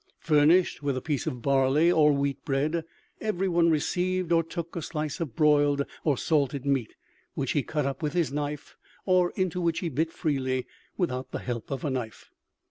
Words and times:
Furnished 0.21 0.81
with 0.81 0.97
a 0.97 0.99
piece 1.01 1.27
of 1.27 1.43
barley 1.43 1.91
or 1.91 2.11
wheat 2.11 2.43
bread, 2.43 2.85
everyone 3.19 3.69
received 3.69 4.31
or 4.31 4.41
took 4.41 4.75
a 4.75 4.81
slice 4.81 5.19
of 5.19 5.35
broiled 5.35 5.83
or 6.03 6.17
salted 6.17 6.65
meat, 6.65 6.95
which 7.35 7.51
he 7.51 7.61
cut 7.61 7.85
up 7.85 8.01
with 8.01 8.13
his 8.13 8.31
knife, 8.33 8.75
or 9.05 9.29
into 9.35 9.61
which 9.61 9.77
he 9.77 9.89
bit 9.89 10.11
freely 10.11 10.65
without 10.97 11.29
the 11.29 11.37
help 11.37 11.69
of 11.69 11.83
knife. 11.83 12.31